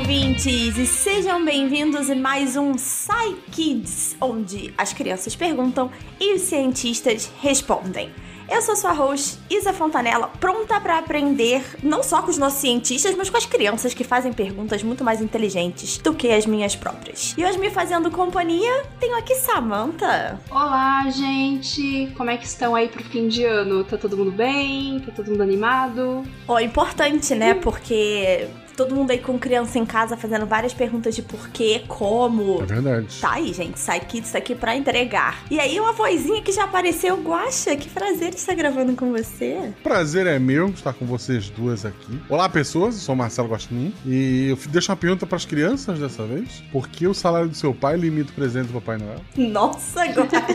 [0.00, 6.40] ouvintes, e sejam bem-vindos a mais um Psy Kids, onde as crianças perguntam e os
[6.40, 8.10] cientistas respondem.
[8.50, 13.14] Eu sou sua host, Isa Fontanella, pronta para aprender não só com os nossos cientistas,
[13.14, 17.34] mas com as crianças que fazem perguntas muito mais inteligentes do que as minhas próprias.
[17.36, 20.40] E hoje me fazendo companhia, tenho aqui Samantha.
[20.50, 22.10] Olá, gente!
[22.16, 23.84] Como é que estão aí pro fim de ano?
[23.84, 24.98] Tá todo mundo bem?
[25.00, 26.24] Tá todo mundo animado?
[26.48, 27.52] Ó, oh, importante, né?
[27.52, 28.48] Porque
[28.80, 32.62] todo mundo aí com criança em casa fazendo várias perguntas de porquê, como.
[32.62, 33.20] É verdade.
[33.20, 33.78] Tá aí, gente.
[33.78, 35.44] Sai Kids tá aqui pra entregar.
[35.50, 37.76] E aí, uma vozinha que já apareceu, Guaxa.
[37.76, 39.70] Que prazer estar gravando com você.
[39.82, 42.18] Prazer é meu estar com vocês duas aqui.
[42.26, 42.94] Olá, pessoas.
[42.94, 43.92] Eu sou Marcelo Guaxinim.
[44.06, 46.62] E eu deixo uma pergunta pras crianças dessa vez.
[46.72, 49.20] Por que o salário do seu pai limita o presente do Papai Noel?
[49.36, 50.46] Nossa, Guaxa.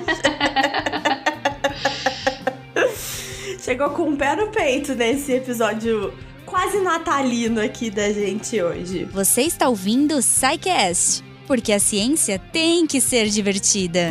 [3.61, 6.11] Chegou com um pé no peito nesse episódio
[6.45, 9.05] quase natalino aqui da gente hoje.
[9.11, 14.09] Você está ouvindo o SciCast, porque a ciência tem que ser divertida.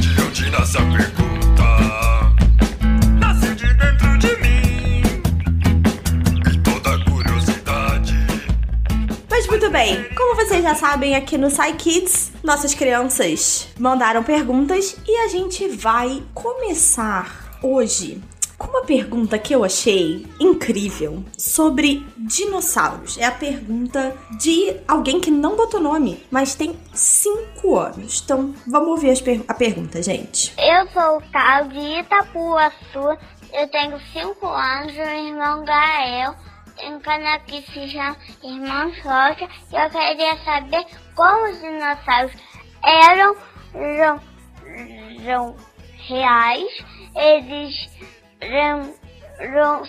[0.00, 1.64] De onde nasce a pergunta?
[3.20, 5.02] Nasce de dentro de mim.
[6.50, 8.14] E toda curiosidade.
[9.30, 15.16] Mas muito bem, como vocês já sabem, aqui no SciKids, nossas crianças mandaram perguntas e
[15.18, 18.20] a gente vai começar hoje
[18.58, 23.16] com uma pergunta que eu achei incrível sobre dinossauros.
[23.16, 28.20] É a pergunta de alguém que não botou nome, mas tem 5 anos.
[28.24, 30.52] Então, vamos ouvir per a pergunta, gente.
[30.58, 33.18] Eu sou o Carlos de Itapuaçu.
[33.52, 36.34] Eu tenho 5 anos, meu irmão Gael
[36.86, 42.32] um canal que se chama Irmão Rocha e eu queria saber como os dinossauros
[42.84, 43.36] eram,
[43.74, 44.20] eram,
[45.24, 45.56] eram
[46.06, 46.84] reais,
[47.16, 47.88] eles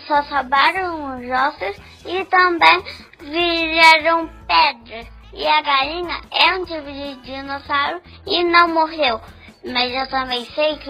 [0.07, 2.83] só sobraram os ossos e também
[3.19, 5.07] viraram pedras.
[5.33, 9.21] E a galinha é um tipo de dinossauro e não morreu.
[9.63, 10.89] Mas eu também sei que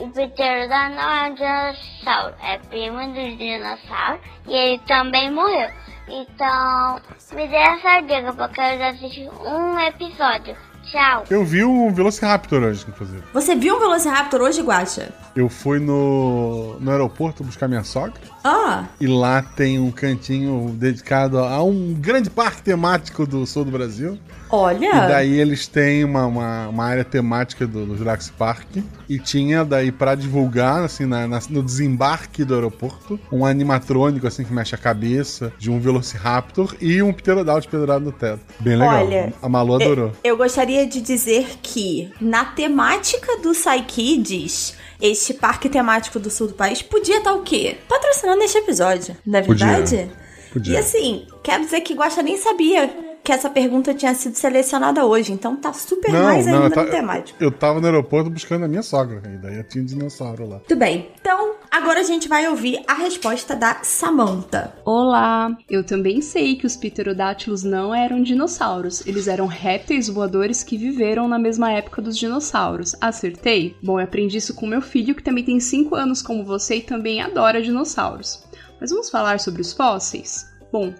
[0.00, 5.70] o pterodon não é um dinossauro, é primo do dinossauro e ele também morreu.
[6.08, 7.00] Então,
[7.32, 10.56] me dê essa dica porque eu já assisti um episódio.
[10.90, 11.24] Tchau.
[11.28, 13.22] Eu vi um Velociraptor hoje, inclusive.
[13.34, 15.10] Você viu um Velociraptor hoje, Guacha?
[15.36, 18.20] Eu fui no, no aeroporto buscar minha sogra.
[18.42, 18.86] Ah!
[18.98, 24.18] E lá tem um cantinho dedicado a um grande parque temático do sul do Brasil.
[24.50, 24.86] Olha!
[24.86, 28.66] E daí eles têm uma, uma, uma área temática do, do, Jurassic Park.
[29.08, 34.44] E tinha daí para divulgar, assim, na, na, no desembarque do aeroporto, um animatrônico, assim,
[34.44, 38.40] que mexe a cabeça, de um Velociraptor e um pterodáctilo pendurado no teto.
[38.60, 39.06] Bem legal.
[39.06, 40.12] Olha, a Malu adorou.
[40.24, 46.48] Eu, eu gostaria de dizer que, na temática do Psykids, este parque temático do sul
[46.48, 47.78] do país podia estar o quê?
[47.88, 49.96] Patrocinando este episódio, não é verdade?
[49.96, 50.27] Podia.
[50.58, 50.74] Podia.
[50.74, 52.90] E assim, quero dizer que Guaxa nem sabia
[53.22, 56.84] que essa pergunta tinha sido selecionada hoje, então tá super não, mais não, ainda tá,
[56.84, 57.42] no temático.
[57.42, 60.60] Eu tava no aeroporto buscando a minha sogra, e daí eu tinha um dinossauro lá.
[60.60, 61.10] Tudo bem.
[61.20, 64.72] Então, agora a gente vai ouvir a resposta da Samantha.
[64.84, 65.54] Olá!
[65.68, 71.28] Eu também sei que os pterodátilos não eram dinossauros, eles eram répteis voadores que viveram
[71.28, 72.96] na mesma época dos dinossauros.
[72.98, 73.76] Acertei?
[73.82, 76.80] Bom, eu aprendi isso com meu filho, que também tem 5 anos como você e
[76.80, 78.42] também adora dinossauros.
[78.80, 80.46] Mas vamos falar sobre os fósseis?
[80.72, 80.92] Bom,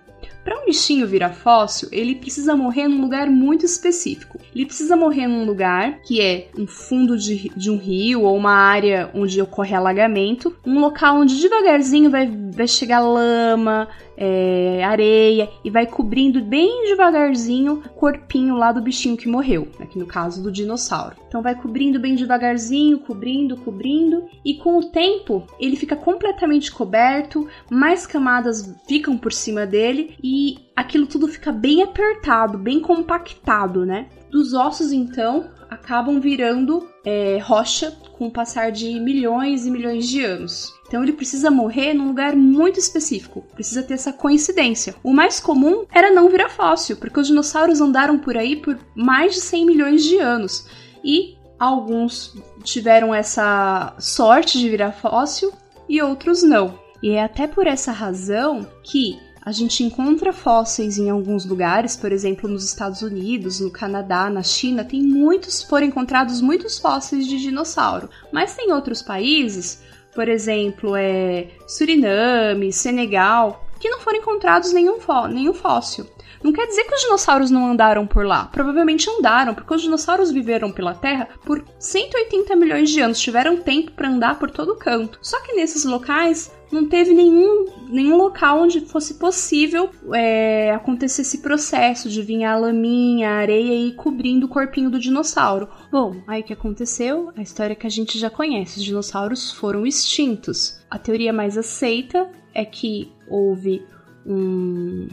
[0.45, 4.41] para um bichinho virar fóssil, ele precisa morrer num lugar muito específico.
[4.55, 8.53] Ele precisa morrer num lugar que é um fundo de, de um rio ou uma
[8.53, 15.71] área onde ocorre alagamento, um local onde devagarzinho vai, vai chegar lama, é, areia e
[15.71, 20.51] vai cobrindo bem devagarzinho o corpinho lá do bichinho que morreu, aqui no caso do
[20.51, 21.17] dinossauro.
[21.29, 27.47] Então vai cobrindo bem devagarzinho, cobrindo, cobrindo, e com o tempo ele fica completamente coberto,
[27.71, 34.09] mais camadas ficam por cima dele e aquilo tudo fica bem apertado, bem compactado, né?
[34.31, 40.25] Dos ossos, então, acabam virando é, rocha com o passar de milhões e milhões de
[40.25, 40.78] anos.
[40.89, 44.95] Então ele precisa morrer num lugar muito específico, precisa ter essa coincidência.
[45.05, 49.35] O mais comum era não virar fóssil, porque os dinossauros andaram por aí por mais
[49.35, 50.67] de 100 milhões de anos.
[51.05, 55.53] E alguns tiveram essa sorte de virar fóssil
[55.89, 56.79] e outros não.
[57.03, 59.19] E é até por essa razão que
[59.49, 64.43] a gente encontra fósseis em alguns lugares, por exemplo, nos Estados Unidos, no Canadá, na
[64.43, 68.11] China, tem muitos, foram encontrados muitos fósseis de dinossauro.
[68.31, 69.81] Mas tem outros países,
[70.19, 76.07] por exemplo, é Suriname, Senegal, que não foram encontrados nenhum, fó nenhum fóssil.
[76.43, 78.47] Não quer dizer que os dinossauros não andaram por lá.
[78.47, 83.93] Provavelmente andaram, porque os dinossauros viveram pela Terra por 180 milhões de anos, tiveram tempo
[83.93, 85.19] para andar por todo canto.
[85.23, 91.39] Só que nesses locais não teve nenhum, nenhum local onde fosse possível é, acontecer esse
[91.39, 95.69] processo de vir a laminha, a areia e ir cobrindo o corpinho do dinossauro.
[95.91, 97.33] Bom, aí o que aconteceu?
[97.37, 100.79] A história que a gente já conhece: os dinossauros foram extintos.
[100.91, 103.83] A teoria mais aceita é que houve
[104.27, 105.09] um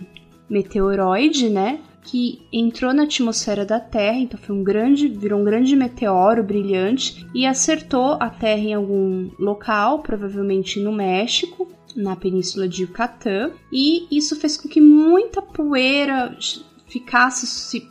[0.49, 1.79] meteoroide, né?
[2.03, 7.25] Que entrou na atmosfera da Terra, então foi um grande, virou um grande meteoro brilhante
[7.33, 14.05] e acertou a Terra em algum local, provavelmente no México, na península de Yucatán, e
[14.11, 16.37] isso fez com que muita poeira
[16.87, 17.89] ficasse se,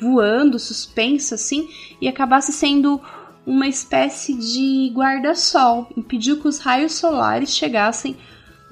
[0.00, 1.68] voando, suspensa assim,
[2.00, 3.00] e acabasse sendo
[3.46, 8.16] uma espécie de guarda-sol, impediu que os raios solares chegassem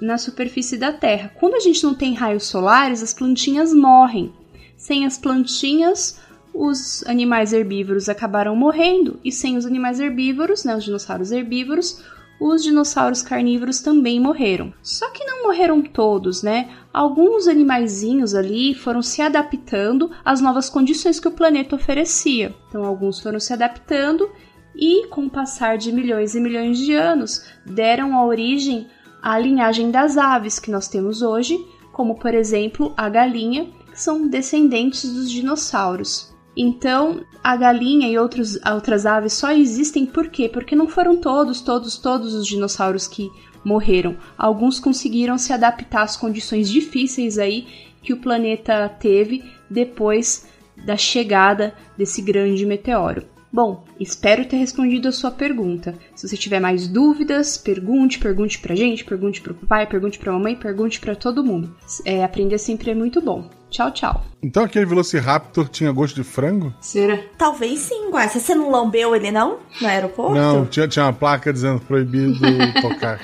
[0.00, 1.32] na superfície da Terra.
[1.38, 4.32] Quando a gente não tem raios solares, as plantinhas morrem.
[4.76, 6.20] Sem as plantinhas,
[6.54, 12.02] os animais herbívoros acabaram morrendo, e sem os animais herbívoros, né, os dinossauros herbívoros,
[12.40, 14.72] os dinossauros carnívoros também morreram.
[14.82, 16.68] Só que não morreram todos, né?
[16.92, 22.54] Alguns animaizinhos ali foram se adaptando às novas condições que o planeta oferecia.
[22.68, 24.30] Então, alguns foram se adaptando
[24.74, 28.86] e, com o passar de milhões e milhões de anos, deram a origem
[29.22, 34.28] à linhagem das aves que nós temos hoje, como por exemplo a galinha, que são
[34.28, 36.34] descendentes dos dinossauros.
[36.56, 40.48] Então, a galinha e outros, outras aves só existem por quê?
[40.48, 43.30] Porque não foram todos, todos, todos os dinossauros que
[43.64, 44.16] morreram.
[44.36, 47.66] Alguns conseguiram se adaptar às condições difíceis aí
[48.02, 50.48] que o planeta teve depois
[50.84, 53.37] da chegada desse grande meteoro.
[53.52, 55.94] Bom, espero ter respondido a sua pergunta.
[56.14, 60.54] Se você tiver mais dúvidas, pergunte, pergunte pra gente, pergunte pro papai, pergunte pra mamãe,
[60.54, 61.74] pergunte pra todo mundo.
[62.04, 63.48] É, aprender sempre é muito bom.
[63.70, 64.24] Tchau, tchau.
[64.42, 66.72] Então aquele Velociraptor tinha gosto de frango?
[66.80, 67.18] Será?
[67.36, 68.40] Talvez sim, Guaxa.
[68.40, 69.58] Você não lambeu ele, não?
[69.80, 70.34] No aeroporto?
[70.34, 72.38] Não, tinha, tinha uma placa dizendo proibido
[72.80, 73.20] tocar.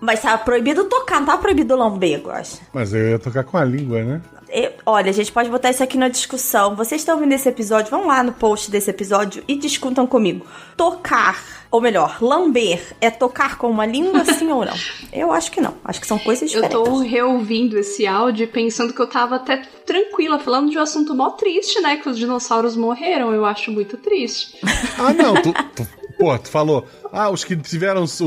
[0.00, 2.58] Mas tava proibido tocar, não tava proibido lamber, Guaxa.
[2.72, 4.22] Mas eu ia tocar com a língua, né?
[4.52, 6.74] Eu- olha, a gente pode botar isso aqui na discussão.
[6.74, 10.44] Vocês estão ouvindo esse episódio, vão lá no post desse episódio e discutam comigo.
[10.76, 11.38] Tocar,
[11.70, 14.74] ou melhor, lamber, é tocar com uma língua, sim ou não?
[15.12, 15.74] Eu acho que não.
[15.84, 16.88] Acho que são coisas Eu diferentes.
[16.90, 21.14] tô reouvindo esse áudio e pensando que eu tava até tranquila, falando de um assunto
[21.14, 21.96] mó triste, né?
[21.98, 23.32] Que os dinossauros morreram.
[23.32, 24.58] Eu acho muito triste.
[24.98, 25.86] Ah, não, tu, tu,
[26.20, 28.20] pô, tu falou, ah, os que tiveram, os,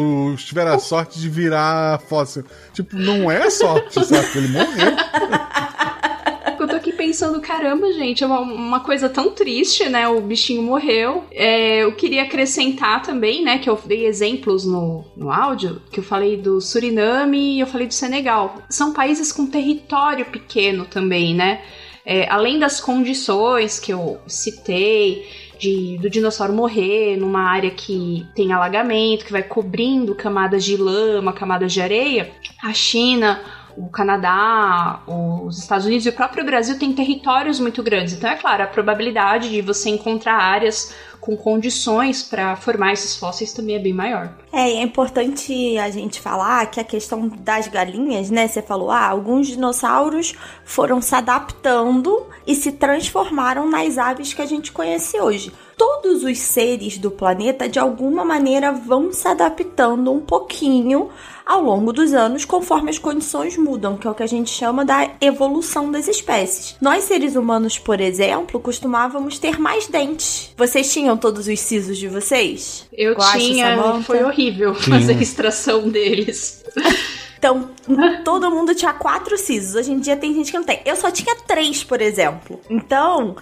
[0.44, 2.44] tiveram a sorte de virar fóssil.
[2.74, 4.28] Tipo, não é sorte, sabe?
[4.36, 4.94] Ele morreu.
[6.60, 10.07] Eu tô aqui pensando, caramba, gente, é uma, uma coisa tão triste, né?
[10.07, 11.25] O bichinho morreu.
[11.30, 13.57] É, eu queria acrescentar também, né?
[13.57, 17.86] Que eu dei exemplos no, no áudio, que eu falei do Suriname e eu falei
[17.86, 18.60] do Senegal.
[18.69, 21.62] São países com território pequeno também, né?
[22.06, 25.25] É, além das condições que eu citei,
[25.59, 31.33] de, do dinossauro morrer numa área que tem alagamento, que vai cobrindo camadas de lama,
[31.33, 33.39] camadas de areia, a China,
[33.77, 38.13] o Canadá, os Estados Unidos e o próprio Brasil têm territórios muito grandes.
[38.13, 43.53] Então, é claro, a probabilidade de você encontrar áreas com condições para formar esses fósseis
[43.53, 44.29] também é bem maior.
[44.51, 48.45] É, é importante a gente falar que a questão das galinhas, né?
[48.45, 50.35] Você falou, ah, alguns dinossauros
[50.65, 55.53] foram se adaptando e se transformaram nas aves que a gente conhece hoje.
[55.83, 61.09] Todos os seres do planeta, de alguma maneira, vão se adaptando um pouquinho
[61.45, 64.85] ao longo dos anos, conforme as condições mudam, que é o que a gente chama
[64.85, 66.78] da evolução das espécies.
[66.80, 70.54] Nós, seres humanos, por exemplo, costumávamos ter mais dentes.
[70.56, 72.87] Vocês tinham todos os sisos de vocês?
[72.94, 74.04] Eu Guaxa, tinha, Samantha?
[74.04, 76.63] foi horrível fazer a extração deles.
[77.37, 77.71] Então,
[78.23, 79.75] todo mundo tinha quatro sisos.
[79.75, 80.80] Hoje em dia tem gente que não tem.
[80.85, 82.61] Eu só tinha três, por exemplo.
[82.69, 83.35] Então,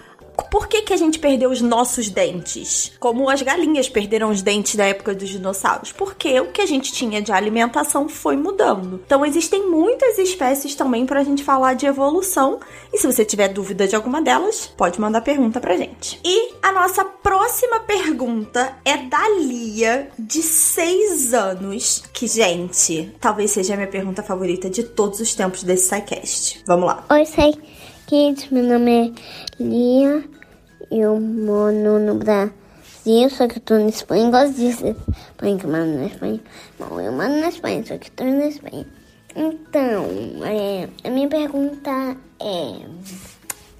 [0.50, 2.92] por que, que a gente perdeu os nossos dentes?
[2.98, 5.92] Como as galinhas perderam os dentes da época dos dinossauros?
[5.92, 9.00] Porque o que a gente tinha de alimentação foi mudando.
[9.04, 12.60] Então, existem muitas espécies também pra gente falar de evolução.
[12.92, 16.20] E se você tiver dúvida de alguma delas, pode mandar pergunta pra gente.
[16.24, 22.02] E a nossa próxima pergunta é da Lia, de 6 anos.
[22.12, 26.62] Que, gente, talvez seja a minha pergunta favorita de todos os tempos desse SciCast.
[26.66, 27.04] Vamos lá.
[27.10, 27.81] Oi, sei
[28.12, 29.08] kids, meu nome
[29.58, 30.22] é Lia,
[30.90, 35.70] eu moro no Brasil, só que eu tô na Espanha, gosto disso, Espanha, que eu
[35.70, 36.38] moro na Espanha.
[36.78, 38.86] Bom, eu moro na Espanha, só que tô na Espanha.
[39.34, 40.04] Então,
[40.44, 41.90] é, a minha pergunta
[42.38, 42.80] é,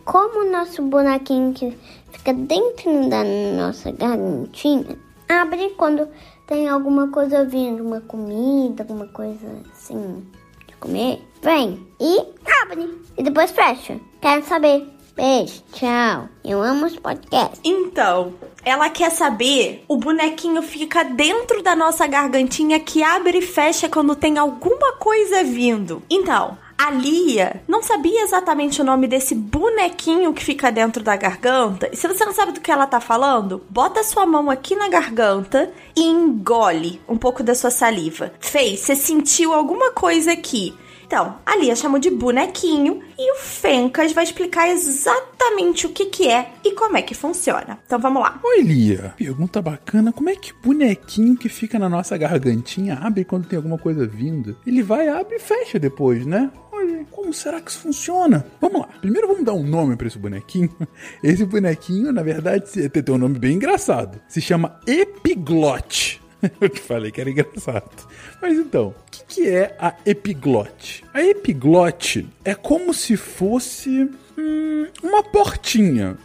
[0.07, 1.77] como o nosso buraquinho que
[2.13, 3.23] fica dentro da
[3.55, 4.97] nossa gargantinha
[5.29, 6.09] abre quando
[6.47, 10.27] tem alguma coisa vindo, uma comida, alguma coisa assim,
[10.67, 12.25] tipo, comer, vem e
[12.63, 12.89] abre.
[13.19, 14.01] E depois fecha.
[14.21, 14.89] Quero saber.
[15.15, 16.29] Beijo, tchau.
[16.43, 17.61] Eu amo os podcasts.
[17.63, 18.33] Então,
[18.65, 24.17] ela quer saber, o bonequinho fica dentro da nossa gargantinha que abre e fecha quando
[24.17, 26.03] tem alguma coisa vindo.
[26.09, 31.89] Então, a Lia não sabia exatamente o nome desse bonequinho que fica dentro da garganta.
[31.93, 34.89] E se você não sabe do que ela tá falando, bota sua mão aqui na
[34.89, 38.33] garganta e engole um pouco da sua saliva.
[38.41, 40.75] Fez, você sentiu alguma coisa aqui.
[41.13, 46.27] Então, a Lia chamou de bonequinho e o Fencas vai explicar exatamente o que, que
[46.27, 47.79] é e como é que funciona.
[47.85, 48.41] Então vamos lá.
[48.43, 49.13] Oi, Lia.
[49.19, 50.11] Pergunta bacana.
[50.11, 54.57] Como é que bonequinho que fica na nossa gargantinha abre quando tem alguma coisa vindo?
[54.67, 56.51] Ele vai, abre e fecha depois, né?
[56.73, 58.47] Olha, como será que isso funciona?
[58.59, 58.89] Vamos lá.
[59.03, 60.75] Primeiro vamos dar um nome para esse bonequinho.
[61.23, 64.19] Esse bonequinho, na verdade, tem um nome bem engraçado.
[64.27, 66.22] Se chama Epiglote.
[66.61, 68.09] Eu te falei que era engraçado.
[68.41, 71.05] Mas então, o que, que é a epiglote?
[71.15, 76.17] A epiglote é como se fosse hum, uma portinha.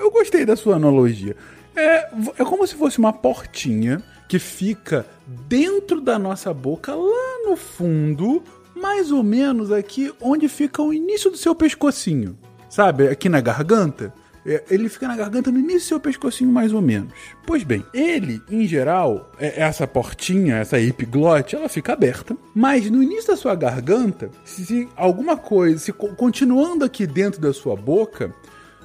[0.00, 1.36] Eu gostei da sua analogia.
[1.76, 2.08] É,
[2.38, 8.42] é como se fosse uma portinha que fica dentro da nossa boca, lá no fundo,
[8.74, 12.38] mais ou menos aqui onde fica o início do seu pescocinho.
[12.68, 14.12] Sabe, aqui na garganta?
[14.46, 17.12] É, ele fica na garganta no início do seu pescocinho, mais ou menos.
[17.46, 22.36] Pois bem, ele, em geral, é, essa portinha, essa epiglote, ela fica aberta.
[22.54, 27.74] Mas no início da sua garganta, se alguma coisa, se continuando aqui dentro da sua
[27.74, 28.34] boca,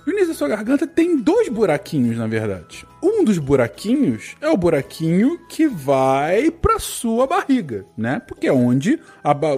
[0.06, 2.86] no início da sua garganta tem dois buraquinhos, na verdade.
[3.02, 8.22] Um dos buraquinhos é o buraquinho que vai para sua barriga, né?
[8.28, 9.00] Porque é onde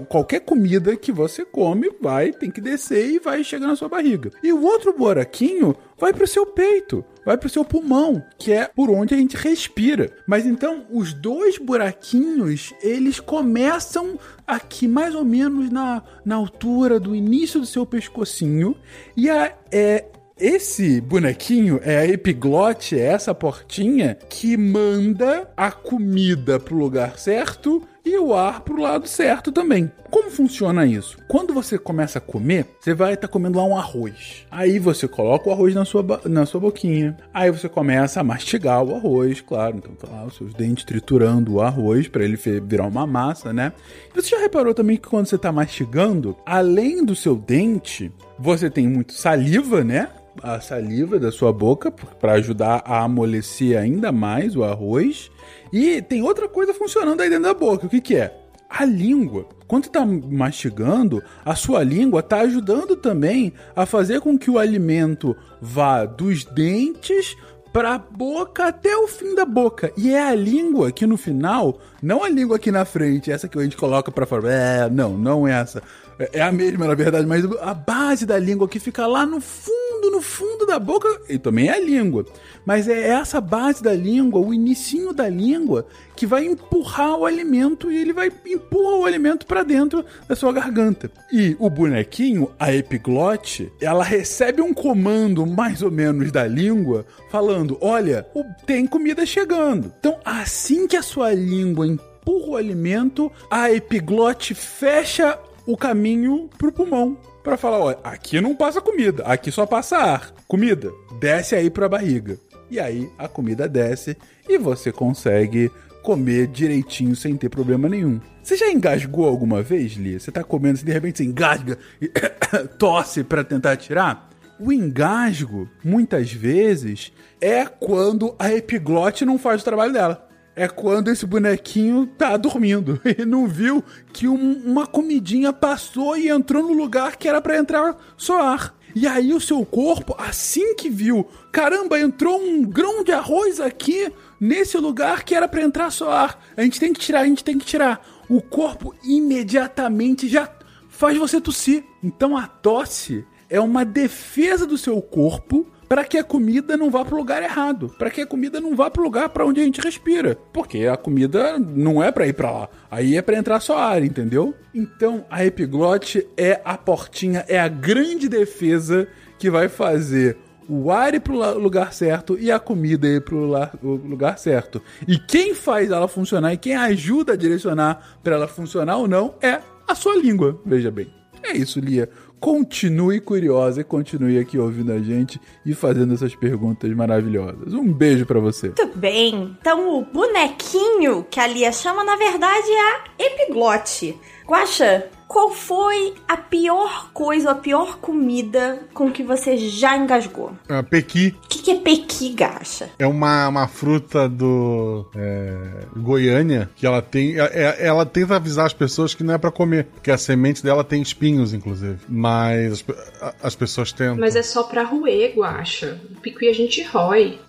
[0.07, 4.31] qualquer comida que você come vai, tem que descer e vai chegar na sua barriga.
[4.43, 8.51] E o outro buraquinho vai para o seu peito, vai para o seu pulmão, que
[8.51, 10.11] é por onde a gente respira.
[10.27, 17.15] Mas então os dois buraquinhos eles começam aqui mais ou menos na, na altura do
[17.15, 18.75] início do seu pescocinho
[19.15, 20.05] e a, é
[20.41, 27.83] esse bonequinho é a epiglote, é essa portinha que manda a comida pro lugar certo
[28.03, 29.91] e o ar pro lado certo também.
[30.09, 31.17] Como funciona isso?
[31.27, 34.45] Quando você começa a comer, você vai estar tá comendo lá um arroz.
[34.49, 37.15] Aí você coloca o arroz na sua, na sua boquinha.
[37.31, 39.77] Aí você começa a mastigar o arroz, claro.
[39.77, 43.71] Então tá lá os seus dentes triturando o arroz para ele virar uma massa, né?
[44.11, 48.71] E você já reparou também que quando você tá mastigando, além do seu dente, você
[48.71, 50.09] tem muito saliva, né?
[50.41, 55.31] A saliva da sua boca para ajudar a amolecer ainda mais o arroz.
[55.71, 57.85] E tem outra coisa funcionando aí dentro da boca.
[57.85, 58.37] O que, que é?
[58.69, 59.47] A língua.
[59.67, 65.35] Quando está mastigando, a sua língua está ajudando também a fazer com que o alimento
[65.61, 67.35] vá dos dentes
[67.71, 69.91] para a boca até o fim da boca.
[69.97, 73.57] E é a língua que no final, não a língua aqui na frente, essa que
[73.57, 74.51] a gente coloca para fora.
[74.51, 75.81] É, não, não é essa.
[76.21, 79.41] É, é a mesma, na verdade, mas a base da língua que fica lá no
[79.41, 82.25] fundo, no fundo da boca, e também é a língua.
[82.63, 87.91] Mas é essa base da língua, o inicinho da língua, que vai empurrar o alimento
[87.91, 91.09] e ele vai empurrar o alimento para dentro da sua garganta.
[91.31, 97.77] E o bonequinho, a epiglote, ela recebe um comando mais ou menos da língua, falando:
[97.81, 98.27] olha,
[98.67, 99.91] tem comida chegando.
[99.99, 106.71] Então, assim que a sua língua empurra o alimento, a epiglote fecha o caminho pro
[106.71, 107.17] pulmão.
[107.43, 110.33] Para falar, olha, aqui não passa comida, aqui só passa ar.
[110.47, 112.37] Comida, desce aí pra barriga.
[112.69, 114.15] E aí a comida desce
[114.47, 115.71] e você consegue
[116.03, 118.19] comer direitinho sem ter problema nenhum.
[118.41, 120.19] Você já engasgou alguma vez, Lia?
[120.19, 122.07] Você tá comendo, e de repente você engasga e
[122.77, 124.29] tosse para tentar tirar?
[124.59, 131.09] O engasgo, muitas vezes, é quando a epiglote não faz o trabalho dela é quando
[131.09, 136.73] esse bonequinho tá dormindo e não viu que um, uma comidinha passou e entrou no
[136.73, 138.75] lugar que era para entrar só ar.
[138.93, 144.11] E aí o seu corpo, assim que viu, caramba, entrou um grão de arroz aqui
[144.39, 146.43] nesse lugar que era para entrar só ar.
[146.57, 148.05] A gente tem que tirar, a gente tem que tirar.
[148.27, 150.49] O corpo imediatamente já
[150.89, 151.85] faz você tossir.
[152.03, 157.03] Então a tosse é uma defesa do seu corpo para que a comida não vá
[157.03, 159.59] para o lugar errado, para que a comida não vá para o lugar para onde
[159.59, 163.37] a gente respira, porque a comida não é para ir para lá, aí é para
[163.37, 164.55] entrar só ar, entendeu?
[164.73, 169.05] Então a epiglote é a portinha, é a grande defesa
[169.37, 170.37] que vai fazer
[170.69, 173.51] o ar ir pro lugar certo e a comida ir pro
[173.83, 174.81] lugar certo.
[175.05, 179.35] E quem faz ela funcionar e quem ajuda a direcionar para ela funcionar ou não
[179.41, 181.13] é a sua língua, veja bem.
[181.43, 182.07] É isso, Lia.
[182.41, 187.71] Continue curiosa e continue aqui ouvindo a gente e fazendo essas perguntas maravilhosas.
[187.71, 188.73] Um beijo pra você.
[188.75, 189.55] Muito bem.
[189.61, 194.17] Então, o bonequinho que a Lia chama, na verdade, é a epiglote.
[194.47, 200.51] Guaxa, qual foi a pior coisa, a pior comida com que você já engasgou?
[200.67, 202.89] Ah, Pequi O que, que é pequi, Gacha?
[202.99, 207.39] é uma, uma fruta do é, Goiânia que ela tem.
[207.39, 210.61] é- é- ela tenta avisar as pessoas que não é pra comer, porque a semente
[210.61, 211.99] dela tem espinhos, inclusive.
[212.09, 212.83] Mas
[213.21, 214.17] as, as pessoas tentam.
[214.17, 215.97] Mas é só pra roer, guacha.
[216.17, 217.39] O piqui a gente rói.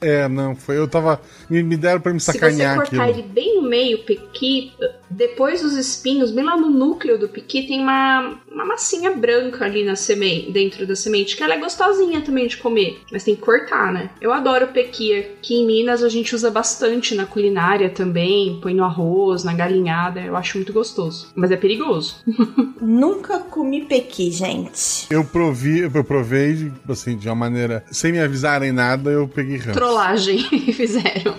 [0.00, 0.76] É, não, foi.
[0.76, 1.18] Eu tava.
[1.48, 3.18] Me, me deram pra me Se você sacanear cortar aquilo.
[3.18, 4.72] ele bem no meio, o piqui,
[5.10, 9.84] depois dos espinhos, bem lá no núcleo do piqui, tem uma, uma massinha branca ali
[9.84, 13.42] na semente, dentro da semente, que ela é gostosinha também de comer, mas tem que
[13.42, 14.10] cortar, né?
[14.20, 15.14] Eu adoro pequi.
[15.14, 20.20] Aqui em Minas a gente usa bastante na culinária também, põe no arroz, na galinhada,
[20.20, 21.28] eu acho muito gostoso.
[21.34, 22.16] Mas é perigoso.
[22.80, 25.06] Nunca comi pequi, gente.
[25.10, 27.84] Eu provi, eu provei, assim, de uma maneira.
[27.90, 29.78] Sem me avisarem nada, eu peguei ranço.
[29.78, 30.38] Trollagem
[30.72, 31.34] fizeram.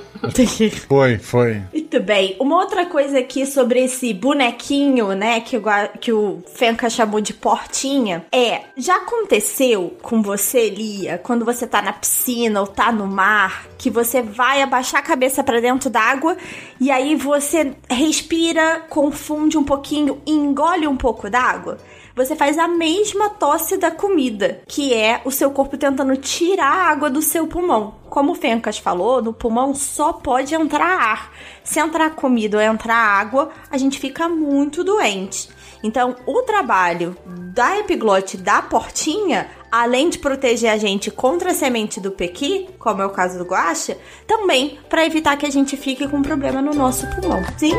[0.88, 1.62] Foi, foi.
[1.72, 2.36] Muito bem.
[2.40, 5.64] Uma outra coisa aqui sobre esse bonequinho, né, que o,
[6.00, 11.82] que o Fenka chamou de portinha, é, já aconteceu com você, Lia, quando você tá
[11.82, 16.38] na piscina ou tá no mar, que você vai abaixar a cabeça pra dentro d'água
[16.80, 21.80] e aí você respira, confunde um pouquinho e engole um pouco d'água?
[22.18, 26.90] Você faz a mesma tosse da comida, que é o seu corpo tentando tirar a
[26.90, 27.94] água do seu pulmão.
[28.10, 31.32] Como o Fencas falou, no pulmão só pode entrar ar.
[31.64, 35.48] Se entrar comida ou entrar água, a gente fica muito doente.
[35.84, 37.16] Então, o trabalho
[37.54, 43.00] da epiglote da portinha, além de proteger a gente contra a semente do pequi, como
[43.00, 43.96] é o caso do guaxa,
[44.26, 47.44] também para evitar que a gente fique com problema no nosso pulmão.
[47.60, 47.76] Sim?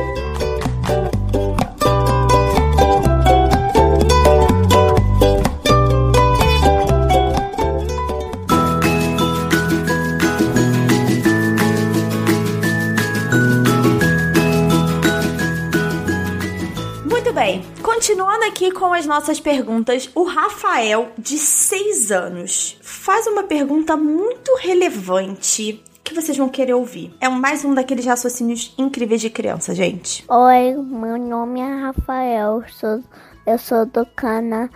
[17.98, 24.54] Continuando aqui com as nossas perguntas, o Rafael, de 6 anos, faz uma pergunta muito
[24.54, 27.12] relevante que vocês vão querer ouvir.
[27.20, 30.24] É mais um daqueles raciocínios incríveis de criança, gente.
[30.28, 33.02] Oi, meu nome é Rafael, sou,
[33.44, 34.70] eu sou do Canadá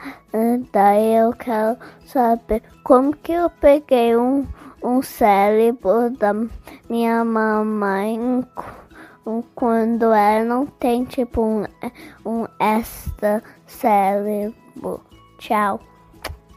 [0.99, 4.45] e eu quero saber como que eu peguei um,
[4.83, 6.35] um cérebro da
[6.91, 8.45] minha mamãe
[9.55, 11.65] quando ela não tem tipo um,
[12.25, 15.01] um extra cérebro.
[15.39, 15.81] Tchau.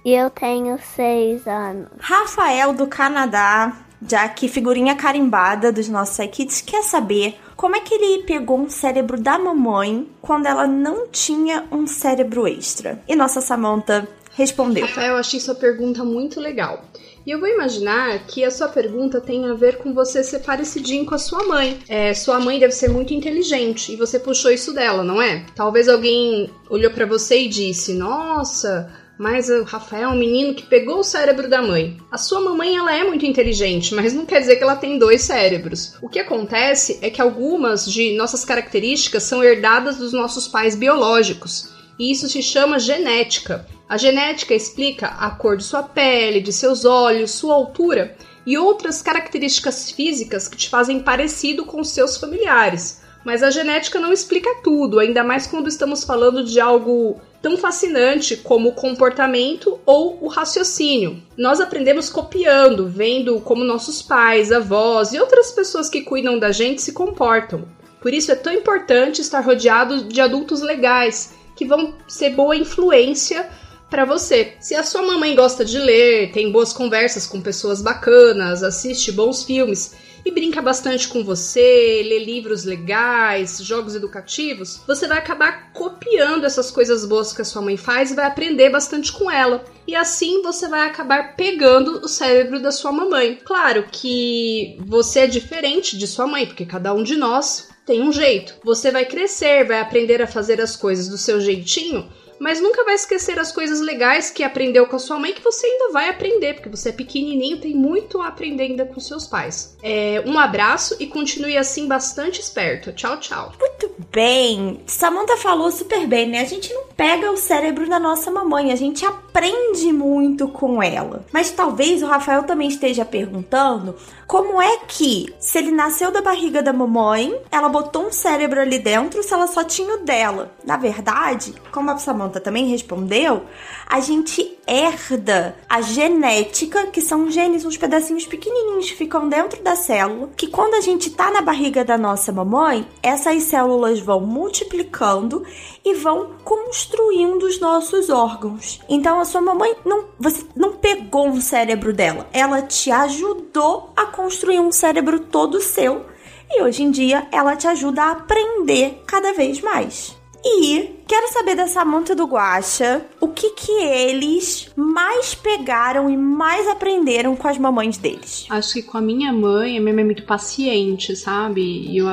[0.04, 1.90] E eu tenho seis anos.
[2.00, 3.76] Rafael do Canadá,
[4.08, 8.70] já que figurinha carimbada dos nossos Kids, quer saber como é que ele pegou um
[8.70, 13.00] cérebro da mamãe quando ela não tinha um cérebro extra.
[13.08, 14.86] E nossa Samantha respondeu.
[14.86, 16.84] Rafael, eu achei sua pergunta muito legal.
[17.26, 21.06] E eu vou imaginar que a sua pergunta tem a ver com você ser parecidinho
[21.06, 21.80] com a sua mãe.
[21.90, 25.44] É, sua mãe deve ser muito inteligente e você puxou isso dela, não é?
[25.56, 30.68] Talvez alguém olhou pra você e disse: Nossa, mas o Rafael é um menino que
[30.68, 31.98] pegou o cérebro da mãe.
[32.12, 35.22] A sua mamãe ela é muito inteligente, mas não quer dizer que ela tem dois
[35.22, 35.96] cérebros.
[36.02, 41.74] O que acontece é que algumas de nossas características são herdadas dos nossos pais biológicos.
[41.98, 43.66] E isso se chama genética.
[43.88, 49.02] A genética explica a cor de sua pele, de seus olhos, sua altura e outras
[49.02, 53.02] características físicas que te fazem parecido com seus familiares.
[53.24, 58.38] Mas a genética não explica tudo, ainda mais quando estamos falando de algo tão fascinante
[58.38, 61.24] como o comportamento ou o raciocínio.
[61.36, 66.82] Nós aprendemos copiando, vendo como nossos pais, avós e outras pessoas que cuidam da gente
[66.82, 67.66] se comportam.
[68.00, 73.50] Por isso é tão importante estar rodeado de adultos legais que vão ser boa influência
[73.90, 74.54] para você.
[74.60, 79.44] Se a sua mamãe gosta de ler, tem boas conversas com pessoas bacanas, assiste bons
[79.44, 86.46] filmes e brinca bastante com você, lê livros legais, jogos educativos, você vai acabar copiando
[86.46, 89.64] essas coisas boas que a sua mãe faz e vai aprender bastante com ela.
[89.88, 93.40] E assim você vai acabar pegando o cérebro da sua mamãe.
[93.46, 98.12] Claro que você é diferente de sua mãe, porque cada um de nós tem um
[98.12, 98.56] jeito.
[98.64, 102.96] Você vai crescer, vai aprender a fazer as coisas do seu jeitinho, mas nunca vai
[102.96, 106.56] esquecer as coisas legais que aprendeu com a sua mãe que você ainda vai aprender,
[106.56, 109.76] porque você é pequenininho, tem muito a aprender ainda com seus pais.
[109.82, 112.92] É, um abraço e continue assim bastante esperto.
[112.94, 113.54] Tchau, tchau.
[113.60, 114.82] Muito bem.
[114.86, 116.42] Samantha falou super bem, né?
[116.42, 121.26] A gente não pega o cérebro da nossa mamãe, a gente aprende muito com ela.
[121.32, 123.96] Mas talvez o Rafael também esteja perguntando
[124.28, 128.80] como é que, se ele nasceu da barriga da mamãe, ela botou um cérebro ali
[128.80, 130.52] dentro, se ela só tinha o dela.
[130.66, 133.44] Na verdade, como a Samantha também respondeu,
[133.88, 139.76] a gente herda a genética, que são genes, uns pedacinhos pequenininhos que ficam dentro da
[139.76, 145.44] célula, que quando a gente tá na barriga da nossa mamãe, essas células vão multiplicando
[145.84, 148.82] e vão construindo os nossos órgãos.
[148.90, 154.06] Então a sua mamãe não, você não pegou um cérebro dela, ela te ajudou a
[154.06, 156.06] construir um cérebro todo seu.
[156.50, 160.16] E hoje em dia ela te ajuda a aprender cada vez mais.
[160.44, 166.18] E quero saber da Samantha e do Guaxa o que que eles mais pegaram e
[166.18, 168.46] mais aprenderam com as mamães deles.
[168.50, 171.62] Acho que com a minha mãe, a minha mãe é muito paciente, sabe?
[171.62, 172.08] E eu,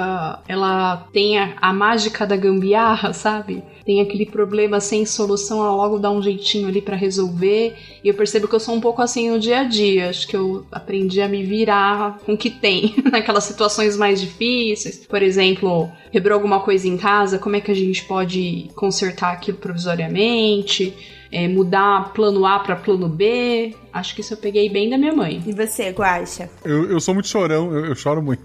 [0.48, 3.62] ela tem a, a mágica da gambiarra, sabe?
[3.84, 7.76] Tem aquele problema sem solução, ela logo dá um jeitinho ali para resolver.
[8.02, 10.08] E eu percebo que eu sou um pouco assim no dia a dia.
[10.08, 15.04] Acho que eu aprendi a me virar com o que tem, naquelas situações mais difíceis.
[15.06, 19.58] Por exemplo, quebrou alguma coisa em casa, como é que a gente pode consertar aquilo
[19.58, 20.92] provisoriamente?
[21.30, 23.74] É, mudar plano A para plano B.
[23.92, 25.40] Acho que isso eu peguei bem da minha mãe.
[25.46, 26.50] E você, Guaxa?
[26.64, 28.42] Eu, eu sou muito chorão, eu, eu choro muito.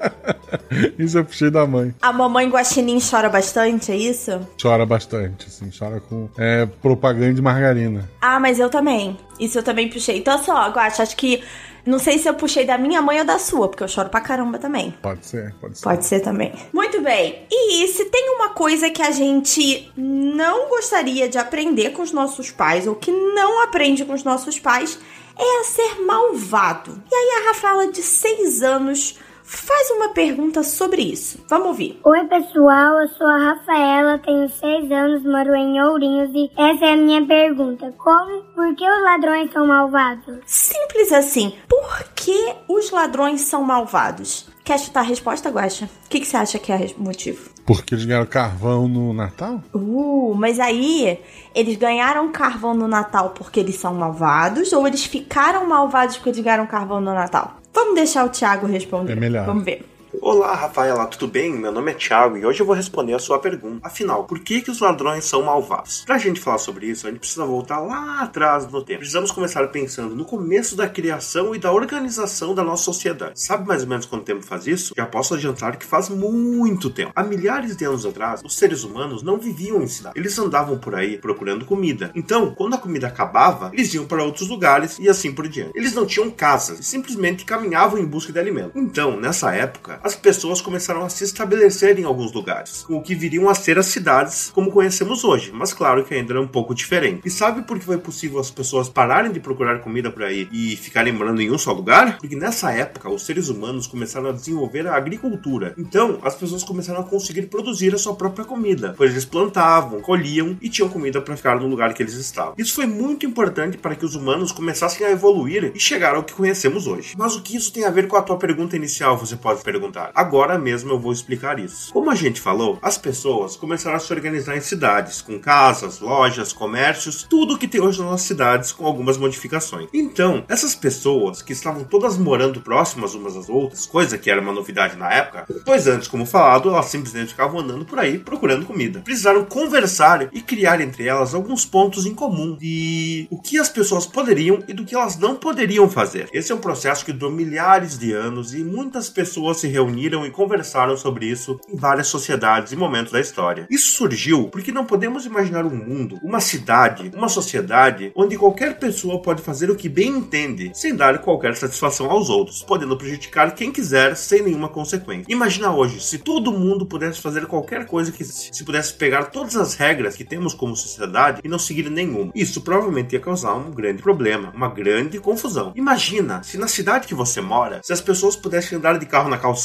[0.98, 1.94] isso eu puxei da mãe.
[2.00, 4.40] A mamãe Guaxinim chora bastante, é isso?
[4.60, 8.08] Chora bastante, assim, chora com é, propaganda de margarina.
[8.20, 9.16] Ah, mas eu também.
[9.38, 10.18] Isso eu também puxei.
[10.18, 11.42] Então, só, Guaxa, acho que.
[11.86, 14.20] Não sei se eu puxei da minha mãe ou da sua, porque eu choro pra
[14.20, 14.94] caramba também.
[15.02, 15.84] Pode ser, pode ser.
[15.84, 16.50] Pode ser também.
[16.72, 17.46] Muito bem.
[17.50, 22.50] E se tem uma coisa que a gente não gostaria de aprender com os nossos
[22.50, 24.98] pais, ou que não aprende com os nossos pais,
[25.38, 27.02] é a ser malvado.
[27.10, 31.44] E aí a Rafaela, de 6 anos, faz uma pergunta sobre isso.
[31.48, 32.00] Vamos ouvir.
[32.02, 36.94] Oi, pessoal, eu sou a Rafaela, tenho 6 anos, moro em Ourinhos e essa é
[36.94, 37.94] a minha pergunta.
[37.98, 40.38] Como, por que os ladrões são malvados?
[40.46, 41.54] Simples assim.
[41.68, 44.48] Por que os ladrões são malvados?
[44.64, 45.90] Quer chutar a resposta, Guaxa?
[46.06, 47.50] O que, que você acha que é o motivo?
[47.66, 49.62] Porque eles ganharam carvão no Natal?
[49.74, 51.20] Uh, mas aí
[51.54, 56.40] eles ganharam carvão no Natal porque eles são malvados ou eles ficaram malvados porque eles
[56.40, 57.58] ganharam carvão no Natal?
[57.74, 59.12] Vamos deixar o Thiago responder.
[59.12, 59.44] É melhor.
[59.44, 59.84] Vamos ver.
[60.20, 61.52] Olá, Rafaela, tudo bem?
[61.52, 63.86] Meu nome é Thiago e hoje eu vou responder a sua pergunta.
[63.86, 66.04] Afinal, por que, que os ladrões são malvados?
[66.04, 69.00] Pra gente falar sobre isso, a gente precisa voltar lá atrás no tempo.
[69.00, 73.40] Precisamos começar pensando no começo da criação e da organização da nossa sociedade.
[73.40, 74.94] Sabe mais ou menos quanto tempo faz isso?
[74.96, 77.12] Já posso adiantar que faz muito tempo.
[77.14, 80.18] Há milhares de anos atrás, os seres humanos não viviam em cidade.
[80.18, 82.10] Eles andavam por aí procurando comida.
[82.14, 85.72] Então, quando a comida acabava, eles iam para outros lugares e assim por diante.
[85.74, 88.72] Eles não tinham casas e simplesmente caminhavam em busca de alimento.
[88.74, 93.48] Então, nessa época, as pessoas começaram a se estabelecer em alguns lugares, o que viriam
[93.48, 97.22] a ser as cidades como conhecemos hoje, mas claro que ainda era um pouco diferente.
[97.24, 100.76] E sabe por que foi possível as pessoas pararem de procurar comida por aí e
[100.76, 102.18] ficarem morando em um só lugar?
[102.18, 105.72] Porque nessa época os seres humanos começaram a desenvolver a agricultura.
[105.78, 110.58] Então as pessoas começaram a conseguir produzir a sua própria comida, pois eles plantavam, colhiam
[110.60, 112.52] e tinham comida para ficar no lugar que eles estavam.
[112.58, 116.34] Isso foi muito importante para que os humanos começassem a evoluir e chegar ao que
[116.34, 117.14] conhecemos hoje.
[117.16, 119.93] Mas o que isso tem a ver com a tua pergunta inicial, você pode perguntar?
[120.14, 121.92] Agora mesmo eu vou explicar isso.
[121.92, 126.52] Como a gente falou, as pessoas começaram a se organizar em cidades, com casas, lojas,
[126.52, 129.88] comércios, tudo que tem hoje nas nossas cidades, com algumas modificações.
[129.92, 134.52] Então, essas pessoas que estavam todas morando próximas umas às outras, coisa que era uma
[134.52, 139.00] novidade na época, pois antes, como falado, elas simplesmente ficavam andando por aí procurando comida.
[139.00, 144.06] Precisaram conversar e criar entre elas alguns pontos em comum de o que as pessoas
[144.06, 146.28] poderiam e do que elas não poderiam fazer.
[146.32, 150.30] Esse é um processo que durou milhares de anos e muitas pessoas se reuniram e
[150.30, 153.66] conversaram sobre isso em várias sociedades e momentos da história.
[153.68, 159.20] Isso surgiu porque não podemos imaginar um mundo, uma cidade, uma sociedade onde qualquer pessoa
[159.20, 163.72] pode fazer o que bem entende, sem dar qualquer satisfação aos outros, podendo prejudicar quem
[163.72, 165.32] quiser sem nenhuma consequência.
[165.32, 169.74] Imagina hoje, se todo mundo pudesse fazer qualquer coisa que se pudesse pegar todas as
[169.74, 172.30] regras que temos como sociedade e não seguir nenhuma.
[172.34, 175.72] Isso provavelmente ia causar um grande problema, uma grande confusão.
[175.74, 179.38] Imagina se na cidade que você mora, se as pessoas pudessem andar de carro na
[179.38, 179.63] calçada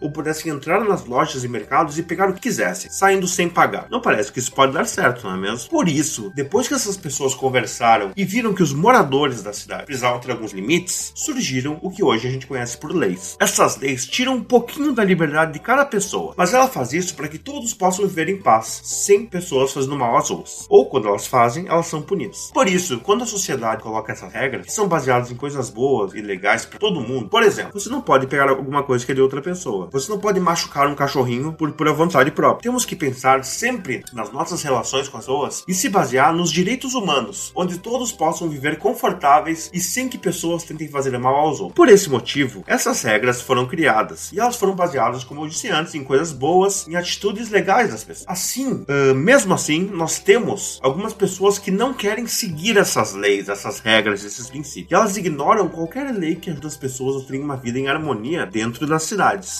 [0.00, 3.86] ou pudessem entrar nas lojas e mercados e pegar o que quisessem, saindo sem pagar.
[3.90, 5.70] Não parece que isso pode dar certo, não é mesmo?
[5.70, 10.20] Por isso, depois que essas pessoas conversaram e viram que os moradores da cidade precisavam
[10.20, 13.36] ter alguns limites, surgiram o que hoje a gente conhece por leis.
[13.40, 17.28] Essas leis tiram um pouquinho da liberdade de cada pessoa, mas ela faz isso para
[17.28, 20.66] que todos possam viver em paz, sem pessoas fazendo mal às outras.
[20.68, 22.50] Ou quando elas fazem, elas são punidas.
[22.52, 26.20] Por isso, quando a sociedade coloca essas regras, que são baseadas em coisas boas e
[26.20, 29.20] legais para todo mundo, por exemplo, você não pode pegar alguma coisa que é de
[29.20, 29.88] outra outra pessoa.
[29.92, 32.62] Você não pode machucar um cachorrinho por pura vontade própria.
[32.62, 36.94] Temos que pensar sempre nas nossas relações com as pessoas e se basear nos direitos
[36.94, 41.74] humanos, onde todos possam viver confortáveis e sem que pessoas tentem fazer mal aos outros.
[41.74, 45.94] Por esse motivo, essas regras foram criadas e elas foram baseadas, como eu disse antes,
[45.96, 48.28] em coisas boas, em atitudes legais das pessoas.
[48.28, 53.80] Assim, uh, mesmo assim, nós temos algumas pessoas que não querem seguir essas leis, essas
[53.80, 54.92] regras, esses princípios.
[54.92, 58.46] E elas ignoram qualquer lei que ajude as pessoas a terem uma vida em harmonia
[58.46, 59.02] dentro das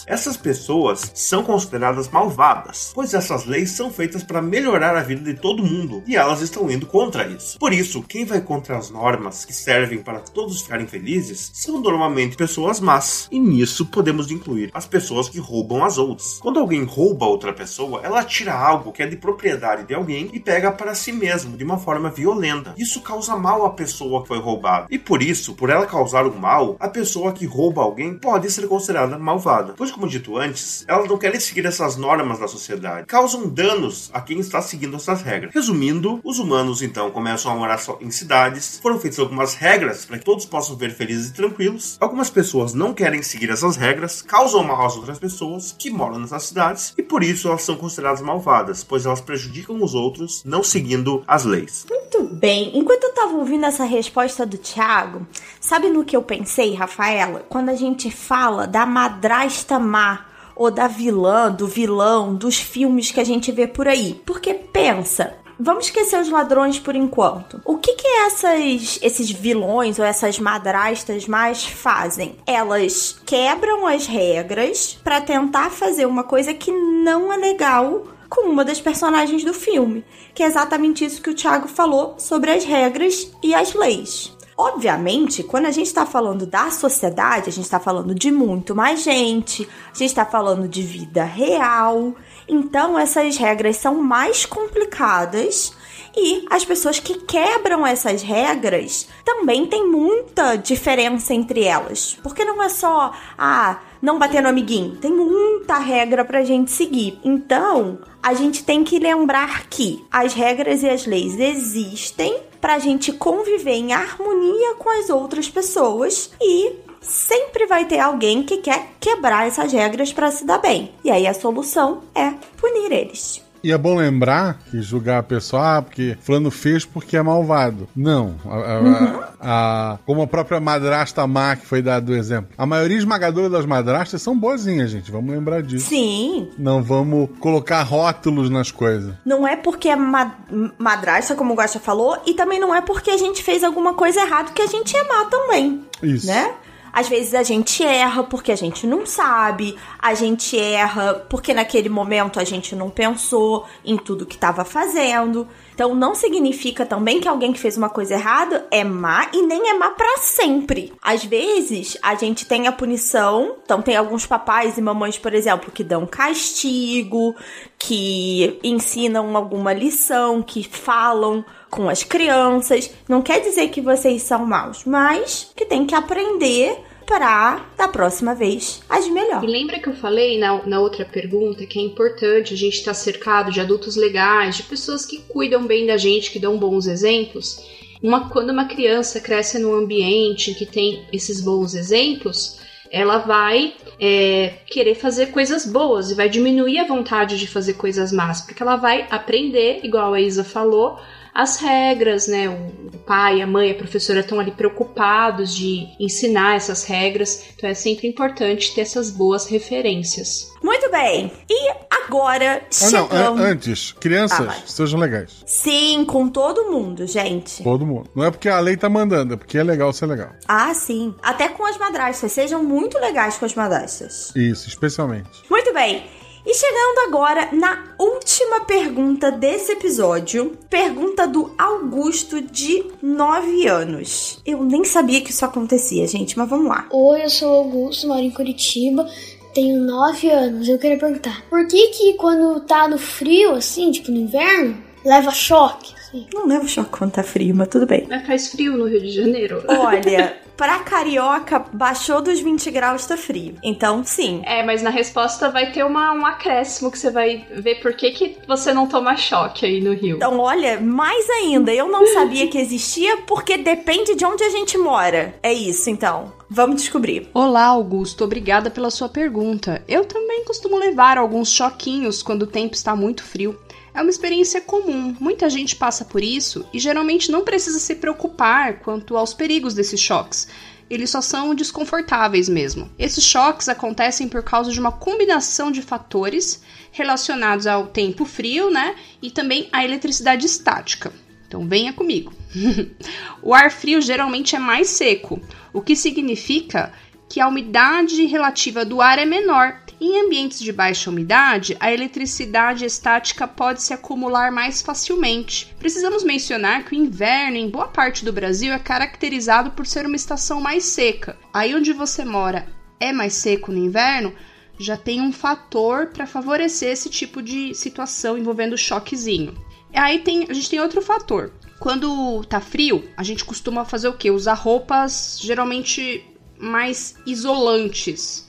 [0.07, 5.39] Essas pessoas são consideradas malvadas, pois essas leis são feitas para melhorar a vida de
[5.39, 7.59] todo mundo e elas estão indo contra isso.
[7.59, 12.37] Por isso, quem vai contra as normas que servem para todos ficarem felizes são normalmente
[12.37, 13.29] pessoas más.
[13.31, 16.39] E nisso podemos incluir as pessoas que roubam as outras.
[16.39, 20.41] Quando alguém rouba outra pessoa, ela tira algo que é de propriedade de alguém e
[20.41, 22.75] pega para si mesmo de uma forma violenta.
[22.77, 24.87] Isso causa mal à pessoa que foi roubada.
[24.91, 28.67] E por isso, por ela causar o mal, a pessoa que rouba alguém pode ser
[28.69, 29.56] considerada malvada.
[29.77, 33.07] Pois, como dito antes, elas não querem seguir essas normas da sociedade.
[33.07, 35.55] Causam danos a quem está seguindo essas regras.
[35.55, 38.79] Resumindo, os humanos então começam a morar só em cidades.
[38.83, 41.97] Foram feitas algumas regras para que todos possam ver felizes e tranquilos.
[42.01, 46.45] Algumas pessoas não querem seguir essas regras, causam mal às outras pessoas que moram nessas
[46.45, 51.23] cidades e por isso elas são consideradas malvadas, pois elas prejudicam os outros não seguindo
[51.27, 51.87] as leis.
[51.89, 52.77] Muito bem.
[52.77, 55.27] Enquanto eu tava ouvindo essa resposta do Thiago,
[55.67, 57.45] sabe no que eu pensei, Rafaela?
[57.49, 60.25] Quando a gente fala da madrasta má
[60.55, 64.23] ou da vilã, do vilão, dos filmes que a gente vê por aí.
[64.25, 67.63] Porque pensa, Vamos esquecer os ladrões por enquanto.
[67.65, 72.37] O que que essas, esses vilões ou essas madrastas mais fazem?
[72.47, 78.67] Elas quebram as regras para tentar fazer uma coisa que não é legal com uma
[78.67, 83.33] das personagens do filme, que é exatamente isso que o Thiago falou sobre as regras
[83.43, 84.36] e as leis.
[84.59, 89.03] Obviamente, quando a gente está falando da sociedade, a gente está falando de muito mais
[89.03, 92.15] gente, a gente está falando de vida real.
[92.49, 95.75] Então, essas regras são mais complicadas
[96.17, 102.19] e as pessoas que quebram essas regras também tem muita diferença entre elas.
[102.23, 104.97] Porque não é só, ah, não bater no amiguinho.
[104.97, 107.19] Tem muita regra pra gente seguir.
[107.25, 113.13] Então, a gente tem que lembrar que as regras e as leis existem pra gente
[113.13, 119.47] conviver em harmonia com as outras pessoas e sempre vai ter alguém que quer quebrar
[119.47, 120.93] essas regras para se dar bem.
[121.05, 123.46] E aí a solução é punir eles.
[123.67, 127.89] E é bom lembrar que julgar a pessoa, ah, porque fulano fez porque é malvado.
[127.97, 128.37] Não.
[128.45, 129.21] A, a, Uhum.
[129.41, 132.51] a- como a própria madrasta má que foi dado o exemplo.
[132.57, 135.11] A maioria esmagadora das madrastas são boazinhas, gente.
[135.11, 135.89] Vamos lembrar disso.
[135.89, 139.15] Sim, Não vamos colocar rótulos nas coisas.
[139.25, 140.33] não é porque é ma
[140.79, 144.21] madrasta, como o Guaxa falou, e também não é porque a gente fez alguma coisa
[144.21, 145.83] errada que a gente é má também.
[146.03, 146.27] Isso.
[146.29, 146.53] né?
[146.97, 151.91] Às vezes a gente erra porque a gente não sabe, a gente erra porque naquele
[151.91, 155.47] momento a gente não pensou em tudo que estava fazendo.
[155.75, 159.69] Então não significa também que alguém que fez uma coisa errada é má e nem
[159.69, 160.91] é má pra sempre.
[161.03, 165.71] Às vezes a gente tem a punição, então tem alguns papais e mamães, por exemplo,
[165.71, 167.37] que dão castigo,
[167.79, 172.91] que ensinam alguma lição, que falam com as crianças.
[173.07, 178.35] Não quer dizer que vocês são maus, mas que tem que aprender pra da próxima
[178.35, 179.43] vez agir melhor.
[179.43, 182.95] E lembra que eu falei na, na outra pergunta que é importante a gente estar
[182.95, 187.65] cercado de adultos legais, de pessoas que cuidam bem da gente, que dão bons exemplos?
[188.03, 192.59] Uma, quando uma criança cresce num ambiente que tem esses bons exemplos,
[192.91, 198.13] ela vai é, querer fazer coisas boas e vai diminuir a vontade de fazer coisas
[198.13, 200.99] más, porque ela vai aprender, igual a Isa falou,
[201.43, 202.49] as regras, né?
[202.49, 207.75] O pai, a mãe, a professora estão ali preocupados de ensinar essas regras, então é
[207.75, 210.51] sempre importante ter essas boas referências.
[210.63, 211.31] Muito bem.
[211.49, 211.71] E
[212.05, 213.09] agora Ah, não.
[213.09, 213.41] chegamos.
[213.41, 215.43] an- antes, crianças, Ah, sejam legais.
[215.47, 217.63] Sim, com todo mundo, gente.
[217.63, 218.11] Todo mundo.
[218.15, 220.31] Não é porque a lei tá mandando, é porque é legal ser legal.
[220.49, 221.15] Ah, sim.
[221.23, 222.33] Até com as madrastas.
[222.33, 224.33] Sejam muito legais com as madrastas.
[224.35, 225.29] Isso, especialmente.
[225.49, 226.05] Muito bem.
[226.47, 234.41] E chegando agora na última pergunta desse episódio, pergunta do Augusto de 9 anos.
[234.47, 236.87] Eu nem sabia que isso acontecia, gente, mas vamos lá.
[236.93, 239.11] Oi, eu sou o Augusto, moro em Curitiba,
[239.53, 240.69] tenho 9 anos.
[240.69, 245.33] Eu queria perguntar, por que que quando tá no frio, assim, tipo no inverno, leva
[245.33, 245.97] choque?
[246.17, 246.27] choque?
[246.33, 248.07] Não leva choque quando tá frio, mas tudo bem.
[248.09, 249.65] Mas faz frio no Rio de Janeiro.
[249.69, 253.57] Olha, pra carioca, baixou dos 20 graus, tá frio.
[253.63, 254.43] Então, sim.
[254.45, 258.11] É, mas na resposta vai ter uma, um acréscimo que você vai ver por que,
[258.13, 260.17] que você não toma choque aí no Rio.
[260.17, 264.79] Então, olha, mais ainda, eu não sabia que existia porque depende de onde a gente
[264.79, 265.35] mora.
[265.43, 266.33] É isso, então.
[266.49, 267.29] Vamos descobrir.
[267.35, 268.25] Olá, Augusto.
[268.25, 269.83] Obrigada pela sua pergunta.
[269.89, 273.59] Eu também costumo levar alguns choquinhos quando o tempo está muito frio.
[273.97, 278.81] É uma experiência comum, muita gente passa por isso e geralmente não precisa se preocupar
[278.81, 280.47] quanto aos perigos desses choques.
[280.91, 282.91] Eles só são desconfortáveis mesmo.
[282.99, 288.97] Esses choques acontecem por causa de uma combinação de fatores relacionados ao tempo frio, né?
[289.23, 291.11] E também à eletricidade estática.
[291.49, 292.35] Então venha comigo.
[293.43, 295.41] o ar frio geralmente é mais seco,
[295.73, 296.93] o que significa
[297.31, 299.81] que a umidade relativa do ar é menor.
[299.99, 305.75] Em ambientes de baixa umidade, a eletricidade estática pode se acumular mais facilmente.
[305.79, 310.17] Precisamos mencionar que o inverno em boa parte do Brasil é caracterizado por ser uma
[310.17, 311.39] estação mais seca.
[311.53, 312.67] Aí onde você mora
[313.01, 314.35] é mais seco no inverno,
[314.79, 319.57] já tem um fator para favorecer esse tipo de situação envolvendo choquezinho.
[319.95, 321.53] Aí tem, a gente tem outro fator.
[321.81, 324.31] Quando tá frio, a gente costuma fazer o quê?
[324.31, 326.23] Usar roupas geralmente
[326.59, 328.46] mais isolantes.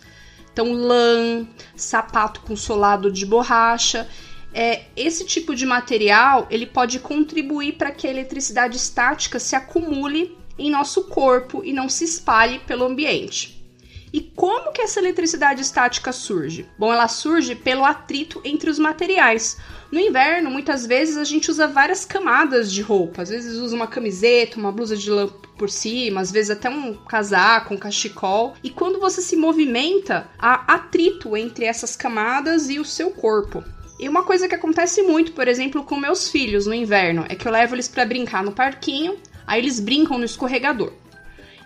[0.58, 4.10] Então, lã, sapato com solado de borracha.
[4.52, 10.36] É, esse tipo de material ele pode contribuir para que a eletricidade estática se acumule
[10.58, 13.64] em nosso corpo e não se espalhe pelo ambiente.
[14.12, 16.66] E como que essa eletricidade estática surge?
[16.76, 19.58] Bom, ela surge pelo atrito entre os materiais.
[19.92, 23.22] No inverno, muitas vezes a gente usa várias camadas de roupa.
[23.22, 26.94] Às vezes usa uma camiseta, uma blusa de lã por cima, às vezes até um
[26.94, 28.56] casaco, um cachecol.
[28.64, 33.64] E quando você se movimenta, há atrito entre essas camadas e o seu corpo.
[34.00, 37.48] E uma coisa que acontece muito, por exemplo, com meus filhos no inverno, é que
[37.48, 40.94] eu levo eles para brincar no parquinho, aí eles brincam no escorregador.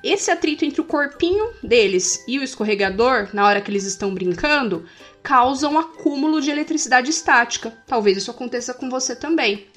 [0.03, 4.85] Esse atrito entre o corpinho deles e o escorregador, na hora que eles estão brincando,
[5.21, 7.71] causa um acúmulo de eletricidade estática.
[7.85, 9.67] Talvez isso aconteça com você também.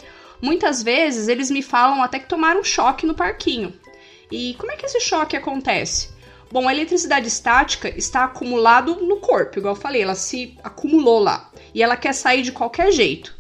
[0.41, 3.75] Muitas vezes eles me falam até que tomaram um choque no parquinho.
[4.31, 6.15] E como é que esse choque acontece?
[6.51, 11.51] Bom, a eletricidade estática está acumulado no corpo, igual eu falei, ela se acumulou lá
[11.75, 13.35] e ela quer sair de qualquer jeito.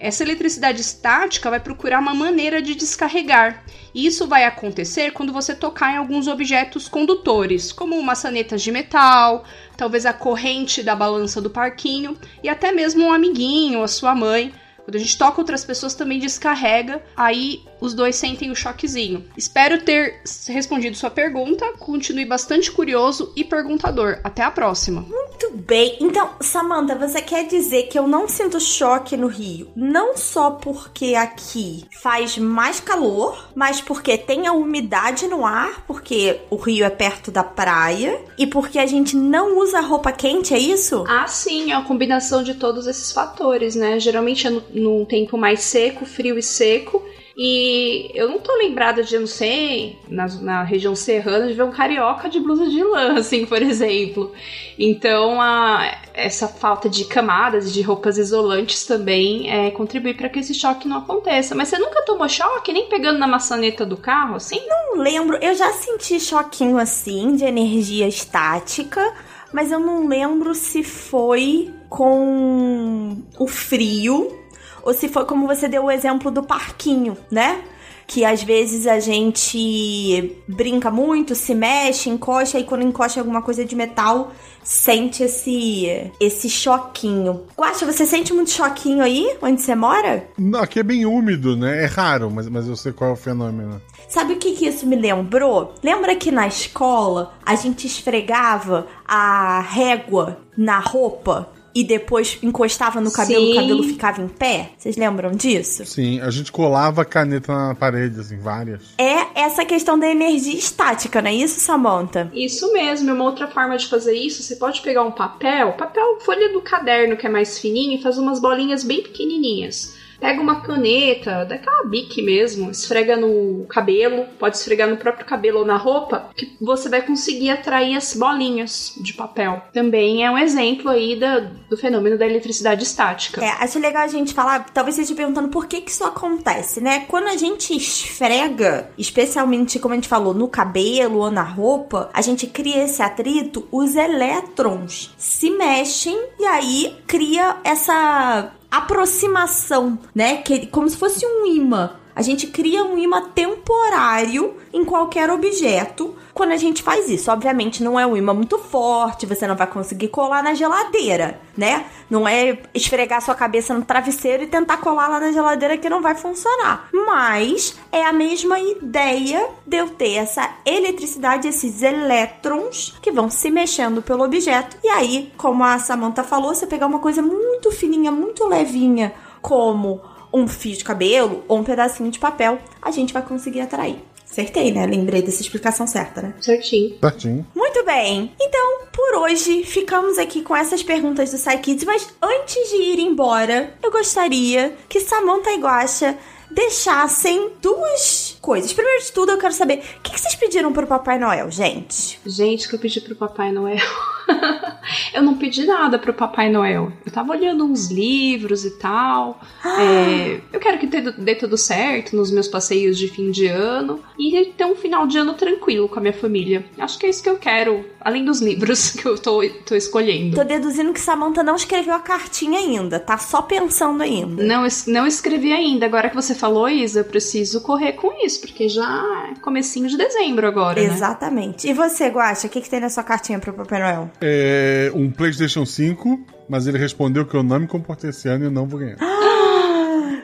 [0.00, 3.62] Essa eletricidade estática vai procurar uma maneira de descarregar.
[3.94, 9.44] E isso vai acontecer quando você tocar em alguns objetos condutores, como maçanetas de metal,
[9.76, 14.54] talvez a corrente da balança do parquinho e até mesmo um amiguinho, a sua mãe.
[14.84, 19.24] Quando a gente toca outras pessoas também descarrega, aí os dois sentem o choquezinho.
[19.36, 21.64] Espero ter respondido sua pergunta.
[21.78, 24.18] Continue bastante curioso e perguntador.
[24.22, 25.02] Até a próxima.
[25.02, 25.96] Muito bem.
[26.00, 29.68] Então, Samantha, você quer dizer que eu não sinto choque no Rio?
[29.74, 36.40] Não só porque aqui faz mais calor, mas porque tem a umidade no ar, porque
[36.50, 40.58] o Rio é perto da praia e porque a gente não usa roupa quente, é
[40.58, 41.04] isso?
[41.08, 43.98] Ah, sim, é a combinação de todos esses fatores, né?
[43.98, 47.02] Geralmente é num tempo mais seco, frio e seco.
[47.42, 51.70] E eu não tô lembrada de, não sei, na, na região serrana, de ver um
[51.70, 54.30] carioca de blusa de lã, assim, por exemplo.
[54.78, 60.52] Então, a, essa falta de camadas, de roupas isolantes também é, contribui para que esse
[60.52, 61.54] choque não aconteça.
[61.54, 64.60] Mas você nunca tomou choque, nem pegando na maçaneta do carro, assim?
[64.68, 69.14] Não lembro, eu já senti choquinho assim, de energia estática,
[69.50, 74.39] mas eu não lembro se foi com o frio
[74.82, 77.62] ou se foi como você deu o exemplo do parquinho, né?
[78.06, 83.64] Que às vezes a gente brinca muito, se mexe, encosta, e quando encosta alguma coisa
[83.64, 84.32] de metal,
[84.64, 87.44] sente esse esse choquinho.
[87.56, 90.26] Guaxa, você sente muito choquinho aí, onde você mora?
[90.36, 91.84] Não, aqui é bem úmido, né?
[91.84, 93.80] É raro, mas, mas eu sei qual é o fenômeno.
[94.08, 95.72] Sabe o que, que isso me lembrou?
[95.82, 103.12] Lembra que na escola a gente esfregava a régua na roupa e depois encostava no
[103.12, 103.52] cabelo, Sim.
[103.52, 104.70] o cabelo ficava em pé?
[104.76, 105.84] Vocês lembram disso?
[105.86, 108.82] Sim, a gente colava a caneta na parede, assim, várias.
[108.98, 112.30] É essa questão da energia estática, não é isso, Samantha?
[112.34, 114.42] Isso mesmo, é uma outra forma de fazer isso.
[114.42, 118.20] Você pode pegar um papel, papel, folha do caderno que é mais fininho e fazer
[118.20, 119.99] umas bolinhas bem pequenininhas.
[120.20, 125.64] Pega uma caneta, daquela bique mesmo, esfrega no cabelo, pode esfregar no próprio cabelo ou
[125.64, 129.62] na roupa, que você vai conseguir atrair as bolinhas de papel.
[129.72, 133.42] Também é um exemplo aí da, do fenômeno da eletricidade estática.
[133.44, 136.80] É, acho legal a gente falar, talvez você esteja perguntando por que que isso acontece,
[136.80, 137.06] né?
[137.08, 142.20] Quando a gente esfrega, especialmente como a gente falou, no cabelo ou na roupa, a
[142.20, 150.38] gente cria esse atrito, os elétrons se mexem e aí cria essa aproximação, né?
[150.38, 151.96] Que como se fosse um imã.
[152.14, 157.30] A gente cria um imã temporário em qualquer objeto quando a gente faz isso.
[157.30, 161.84] Obviamente não é um imã muito forte, você não vai conseguir colar na geladeira, né?
[162.08, 166.00] Não é esfregar sua cabeça no travesseiro e tentar colar lá na geladeira que não
[166.00, 166.88] vai funcionar.
[166.94, 173.50] Mas é a mesma ideia de eu ter essa eletricidade, esses elétrons que vão se
[173.50, 174.78] mexendo pelo objeto.
[174.82, 179.12] E aí, como a Samantha falou, você pegar uma coisa muito fininha, muito levinha,
[179.42, 180.00] como
[180.32, 183.98] um fio de cabelo ou um pedacinho de papel, a gente vai conseguir atrair.
[184.30, 184.86] Acertei, né?
[184.86, 186.34] Lembrei dessa explicação certa, né?
[186.40, 186.96] Certinho.
[187.00, 187.46] Certinho.
[187.54, 188.32] Muito bem.
[188.40, 193.74] Então, por hoje, ficamos aqui com essas perguntas do Psykids, mas antes de ir embora,
[193.82, 196.16] eu gostaria que Samantha e Guaxa
[196.50, 198.72] deixassem duas coisas.
[198.72, 202.18] Primeiro de tudo, eu quero saber o que que vocês pediram pro Papai Noel, gente?
[202.24, 203.86] Gente, que eu pedi pro Papai Noel.
[205.14, 206.92] eu não pedi nada pro Papai Noel.
[207.04, 209.40] Eu tava olhando uns livros e tal.
[209.64, 214.52] É, eu quero que dê, tudo certo nos meus passeios de fim de ano e
[214.56, 216.64] ter um final de ano tranquilo com a minha família.
[216.78, 220.36] Acho que é isso que eu quero, além dos livros que eu tô, tô escolhendo.
[220.36, 224.42] Tô deduzindo que Samantha não escreveu a cartinha ainda, tá só pensando ainda.
[224.42, 225.86] Não, não escrevi ainda.
[225.86, 229.96] Agora que você falou, Isa, eu preciso correr com isso, porque já é comecinho de
[229.96, 230.86] dezembro agora, né?
[230.86, 231.68] Exatamente.
[231.68, 234.10] E você, Guaxa, o que, que tem na sua cartinha pro Papai Noel?
[234.20, 238.46] É, um PlayStation 5, mas ele respondeu que eu não me comportei esse ano e
[238.46, 238.96] eu não vou ganhar.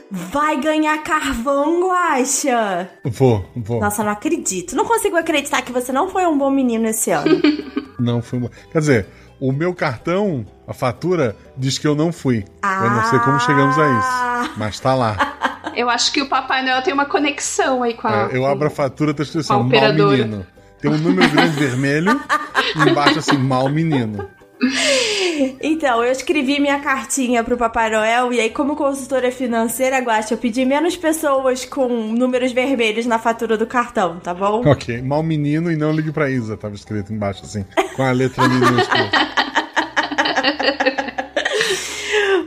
[0.09, 2.89] Vai ganhar carvão, Guaxa!
[3.05, 3.81] Vou, vou.
[3.81, 4.77] Nossa, não acredito.
[4.77, 7.41] Não consigo acreditar que você não foi um bom menino esse ano.
[7.99, 8.39] Não fui.
[8.39, 8.51] bom.
[8.71, 9.07] Quer dizer,
[9.41, 12.45] o meu cartão, a fatura, diz que eu não fui.
[12.63, 14.55] Eu não sei como chegamos a isso.
[14.59, 15.17] Mas tá lá.
[15.77, 18.31] Eu acho que o Papai Noel tem uma conexão aí com a.
[18.33, 20.47] É, eu abro a fatura, tá escrito assim, com a mal menino.
[20.81, 22.21] Tem um número grande vermelho
[22.75, 24.27] e embaixo assim, mal menino.
[25.61, 30.39] Então, eu escrevi minha cartinha pro Papai Noel e aí, como consultora financeira, Guaxa, eu
[30.39, 34.63] pedi menos pessoas com números vermelhos na fatura do cartão, tá bom?
[34.67, 38.49] Ok, mal menino e não ligue pra Isa, tava escrito embaixo assim, com a letra
[38.49, 39.11] minúscula.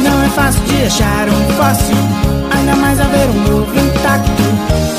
[0.03, 1.95] Não é fácil de achar um fóssil,
[2.55, 4.29] ainda mais a ver um novo intacto.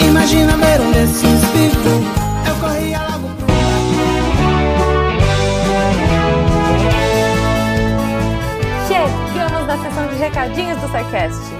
[0.05, 2.03] Imagina ver um desses vivo.
[2.49, 3.47] Eu corria logo pro
[8.89, 11.60] Chegamos na sessão de recadinhos do SciCast.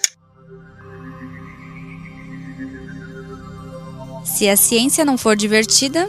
[4.24, 6.08] Se a ciência não for divertida,